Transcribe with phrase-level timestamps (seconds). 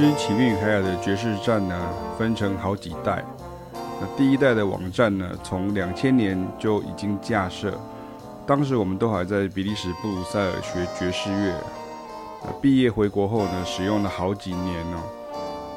[0.00, 1.76] 实起源于海雅的爵士站呢，
[2.16, 3.20] 分成好几代。
[4.00, 7.76] 那第一代的网站呢，从两千年就已经架设。
[8.46, 11.52] 当时我们都还在比利时布鲁塞尔学爵士乐。
[12.62, 15.02] 毕业回国后呢，使用了好几年哦，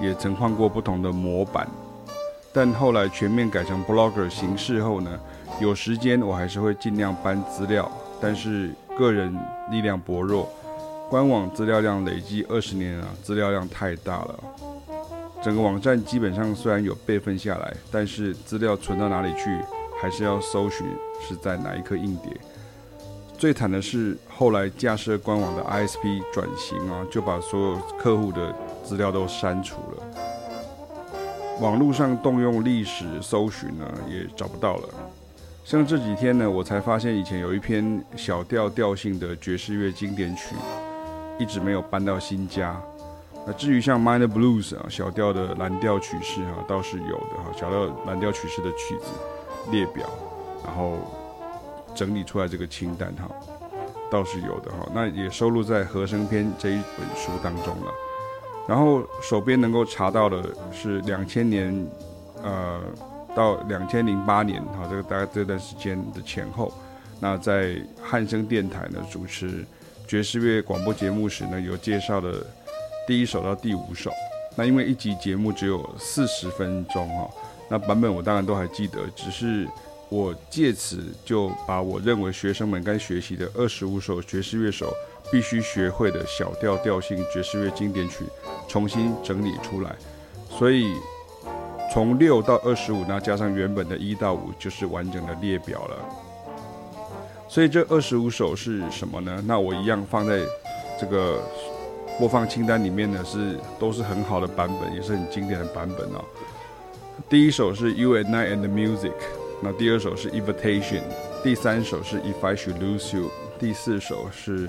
[0.00, 1.66] 也曾换过不同的模板。
[2.52, 5.10] 但后来全面改成 Blogger 形式后呢，
[5.60, 7.90] 有时间我还是会尽量搬资料，
[8.20, 9.36] 但是个人
[9.72, 10.48] 力量薄弱，
[11.14, 14.36] 官网资料量累积二十年啊，资料量太大了。
[15.40, 19.56] 整个网站基本上虽然有备份下来，但是资料存到哪里去，
[20.02, 20.84] 还是要搜寻
[21.20, 22.36] 是在哪一颗硬碟。
[23.38, 30.02] 最惨的是后来架设官网的 ISP 转型啊，就把所有客户的资料都删除了。
[31.60, 34.88] 网络上动用历史搜寻呢，也找不到了。
[35.64, 40.56] 像这几天呢，我才发现以前有一篇小调调性的爵士乐经典曲，
[41.38, 42.80] 一直没有搬到新家。
[43.46, 49.06] 那至于像 Minor Blues 啊，小调的蓝调曲式哈，倒是有的哈，小调蓝调曲式的曲子
[49.70, 50.08] 列表，
[50.64, 50.96] 然后
[51.94, 53.28] 整理出来这个清单哈，
[54.10, 54.88] 倒是有的哈。
[54.94, 57.92] 那也收录在和声篇这一本书当中了。
[58.66, 61.86] 然后手边能够查到的是两千年，
[62.42, 62.80] 呃，
[63.34, 66.72] 到两千零八年哈，这个大概这段时间的前后，
[67.20, 69.66] 那在汉声电台呢主持
[70.06, 72.44] 爵士乐广播节目时呢，有介绍的。
[73.06, 74.10] 第一首到第五首，
[74.56, 77.28] 那因为一集节目只有四十分钟哈，
[77.68, 79.68] 那版本我当然都还记得，只是
[80.08, 84.90] 我借此就把我认为学生们该学习的二十五首爵士乐手
[85.30, 88.24] 必须学会的小调调性爵士乐经典曲
[88.66, 89.94] 重新整理出来，
[90.48, 90.94] 所以
[91.92, 96.23] 从六到二十五，那加上原本的一到五，就是完整的列表了。
[97.54, 99.40] 所以这二十五首是什么呢？
[99.46, 100.40] 那我一样放在
[101.00, 101.40] 这个。
[102.16, 106.24] 播放清单里面呢是都是很好的版本，也是很经典的版本哦。
[107.28, 109.10] 第一首是 You and I and the Music，
[109.60, 111.02] 那第二首是 Invitation，
[111.42, 114.68] 第三首是 If I Should Lose You，第四首是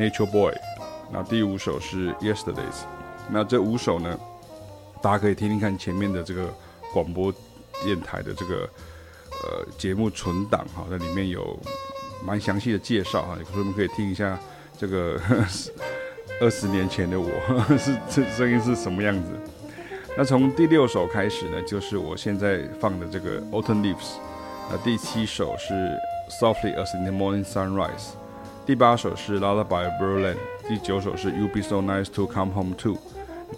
[0.00, 0.52] Nature Boy，
[1.12, 2.82] 那第五首是 Yesterdays。
[3.28, 4.18] 那这五首呢，
[5.00, 6.52] 大家可以听听看前面的这个
[6.92, 7.32] 广播
[7.84, 8.68] 电台的这个
[9.44, 11.56] 呃节目存档哈，那里面有
[12.24, 14.38] 蛮详细的介绍哈，所以我们可以听一下
[14.78, 15.20] 这个。
[16.40, 17.28] 二十年前的我
[17.76, 19.28] 是这声音是什么样子？
[20.16, 24.14] 那从第六首开始呢，就是我现在放的这个 Autumn Leaves。
[24.70, 25.74] 那第七首是
[26.40, 28.14] Softly as in the Morning Sunrise。
[28.64, 30.36] 第八首是 Lullaby of Berlin。
[30.66, 32.96] 第九首是 You Be So Nice to Come Home To。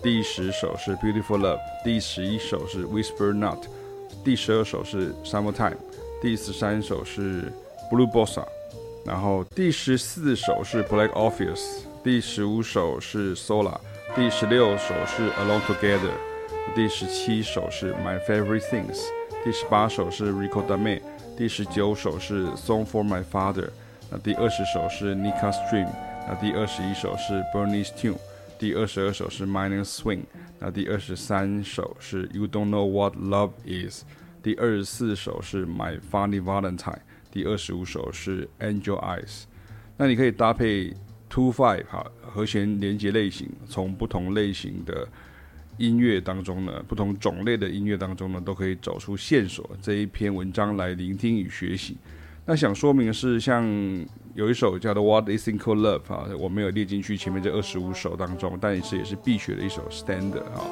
[0.02, 1.60] 第十首是 Beautiful Love。
[1.84, 3.58] 第十一首是 Whisper Not。
[4.24, 5.76] 第十二首是 Summertime。
[6.20, 7.52] 第十三首是
[7.91, 8.45] Blue Bossa。
[9.05, 11.85] 然后第十四首是 Black Orpheus。
[12.03, 13.77] 第十五首是 Sola，
[14.15, 16.13] 第十六首是 Alone Together，
[16.73, 19.01] 第十七首是 My Favorite Things，
[19.43, 21.01] 第十八首是 Ricordame，
[21.37, 23.69] 第十九首是 Song for My Father，
[24.09, 25.89] 那第二十首是 Nika Stream，
[26.29, 28.15] 那第二十一首是 Bernice Tune，
[28.57, 30.21] 第二十二首是 Minor Swing，
[30.59, 34.03] 那第二十三首是 You Don't Know What Love Is，
[34.41, 36.99] 第二十四首是 My Funny Valentine，
[37.32, 39.44] 第二十五首是 Angel Eyes，
[39.96, 40.94] 那你可以搭配。
[41.34, 45.08] Two Five 哈，和弦连接类型，从不同类型的
[45.78, 49.70] 音乐当中呢，不同种类的音乐当中呢，都可以找出线索。
[49.80, 51.96] 这一篇文章来聆听与学习。
[52.44, 53.64] 那想说明的是，像
[54.34, 60.66] 有一首叫做《What Is It Called Love》哈，我没有列进去前面这二十五首当中，但也是也是必学的一首 Standard 哈。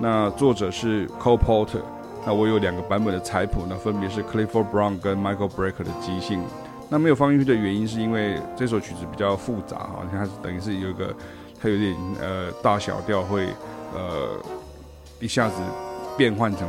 [0.00, 1.82] 那作者是 Cole Porter。
[2.26, 6.42] 那我有两个版本的彩谱那，分别是 Clifford Brown 跟 Michael Brecker 的即兴。
[6.88, 11.14] 那没有放进去的原因是因为这首曲子比较复杂哈，你看它等于是有一个，
[11.62, 13.46] 它有点呃大小调会
[13.94, 14.30] 呃
[15.20, 15.54] 一下子
[16.18, 16.68] 变换成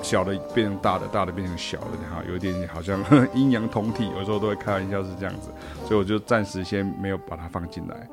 [0.00, 2.98] 小的变成大的，大的变成小的哈，有点好像
[3.34, 5.50] 阴阳同体，有时候都会开玩笑是这样子，
[5.86, 8.08] 所以我就暂时先没有把它放进来。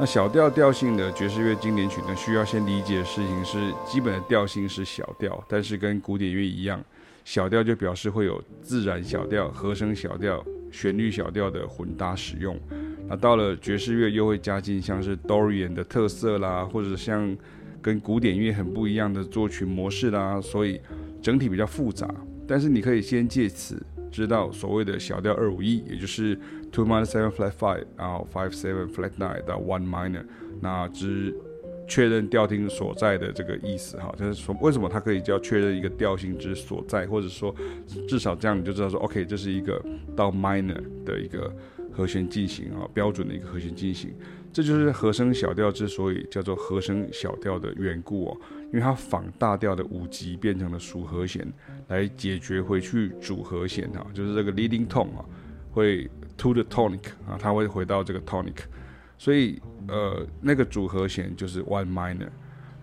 [0.00, 6.80] 那小调调性的爵士乐经典曲呢，需要先理解的事情是，基本的调性是小调，但是跟古典乐一样。
[7.24, 12.56] 小调就表示会有自然小调、和声小调、旋律小调的混搭使用。
[13.08, 17.36] 那到了爵士乐又会加进像是 Dorian 的特色啦，或者像
[17.82, 20.80] 跟古典乐很不一样的作曲模式啦，所以
[21.20, 22.08] 整体比较复杂。
[22.46, 26.38] 但是你可以先借此知道所谓的小调二五一，也就是
[26.70, 30.24] two minor seven flat five，然后 five seven flat nine 到 one minor，
[30.60, 31.34] 那之。
[31.90, 37.54] 确认调听所在的这个意思哈，就是说为什么它可以叫确认一个调性之所在，或者说
[38.06, 39.82] 至少这样你就知道说，OK，这是一个
[40.14, 41.50] 到 minor 的一个
[41.90, 44.12] 和弦进行啊，标准的一个和弦进行。
[44.52, 48.36] 这就是和声小调之所以叫做和声小调的缘故哦，
[48.66, 51.50] 因为它仿大调的五级变成了属和弦，
[51.86, 55.24] 来解决回去主和弦哈，就是这个 leading tone 啊，
[55.70, 56.06] 会
[56.38, 58.56] to the tonic 啊，它会回到这个 tonic，
[59.18, 62.30] 所以呃那个主和弦就是 one minor。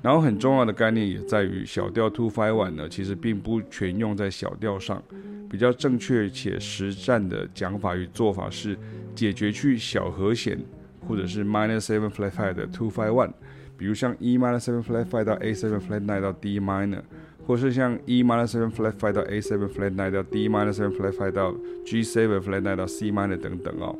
[0.04, 5.02] 然后很重要的概念也在于小调 two five one 呢，其实并不全用在小调上，
[5.50, 8.78] 比较正确且实战的讲法与做法是
[9.16, 10.60] 解决去小和弦。
[11.08, 13.32] 或者是 minor seven flat five 的 two five one，
[13.78, 17.04] 比如像 E minor seven flat five 到 A seven flat nine 到 D minor，
[17.46, 21.12] 或是像 E minor seven flat five 到 A seven flat nine 到 D minor seven flat
[21.12, 21.56] five 到
[21.86, 23.96] G seven flat nine 到 C minor 等等哦，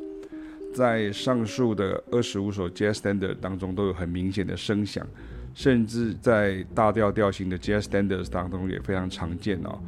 [0.74, 5.06] 在上述的二十五首 Jazz Standard 当中都有很明显的声响，
[5.54, 9.78] 甚至在大调调型的 Jazz Standards 当中也非常常见哦。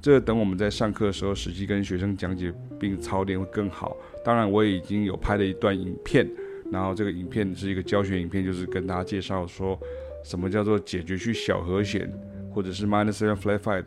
[0.00, 3.96] 这等我们在上课的时候实际跟学生讲解并操练会更好。
[4.24, 6.28] 当然，我也已经有拍了一段影片。
[6.72, 9.78] 然后这个影片是一个教学影片，就是跟大家介绍说，
[10.24, 12.10] 什么叫做解决去小和弦，
[12.54, 13.84] 或者是 minor seven flat five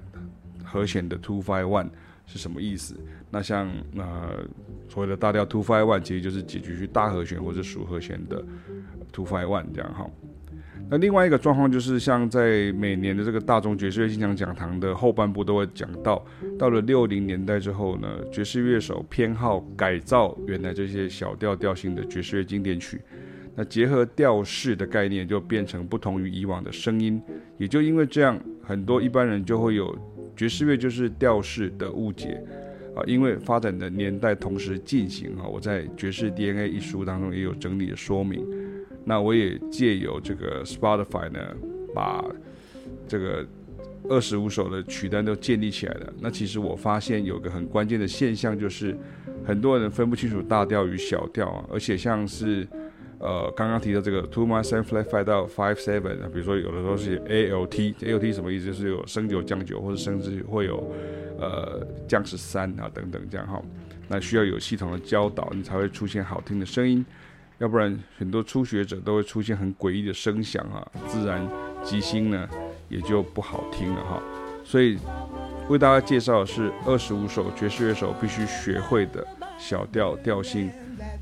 [0.64, 1.88] 和弦的 two five one
[2.26, 2.94] 是什么意思？
[3.32, 4.46] 那像呃
[4.90, 8.44] 所谓的大调 two five one，其实就是解决去大和弦或者属和弦的
[9.14, 10.06] two five one 这样哈。
[10.90, 16.26] 那另外一个状况就是，像在每年的这个大众爵士乐金奖讲堂的后半部都会讲到，
[16.58, 23.02] 到了六零年代之后呢，爵士乐手偏好改造原来这些小调调性的爵士乐经典曲，
[23.60, 27.20] 那结合调式的概念就变成不同于以往的声音，
[27.58, 29.98] 也就因为这样，很多一般人就会有
[30.36, 32.40] 爵士乐就是调式的误解
[32.96, 38.46] 啊，因为发展的年代同时进行啊，我在《爵士 DNA》一书当中也有整理的说明。
[39.04, 41.40] 那我也借由这个 Spotify 呢，
[41.96, 42.24] 把
[43.08, 43.44] 这个
[44.08, 46.14] 二十五首的曲单都建立起来了。
[46.20, 48.96] 那其实我发现有个很关键的现象，就是
[49.44, 51.66] 很多人分不清楚大调与小调啊。
[51.72, 52.68] 而且像是
[53.20, 58.68] 呃刚刚提到这个 two minor seven flat five 到 five seven，比如说有的时候是 A L T，A L T 什么意思？
[58.68, 60.92] 就是有升九降九，或者甚至会有
[61.40, 63.62] 呃降十三啊等等这样哈。
[64.08, 67.06] 那需要有系统的教导，你才会出现好听的声音。
[67.58, 71.46] 要不然，很多初学者都会出现很诡异的声响啊，自然
[71.84, 72.48] 即兴呢
[72.88, 74.22] 也就不好听了哈。
[74.64, 74.98] 所以
[75.68, 79.26] 为大家介绍的是二十五首爵士乐手必须学会的
[79.58, 80.70] 小调调性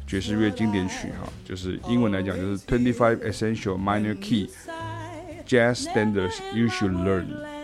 [0.08, 4.50] 爵士乐经典曲哈，就是英文来讲就是 Twenty Five Essential Minor Key
[5.48, 7.55] Jazz Standards You Should Learn。